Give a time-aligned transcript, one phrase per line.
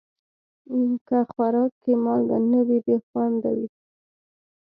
[1.07, 3.67] که خوراک کې مالګه نه وي، بې خوند وي.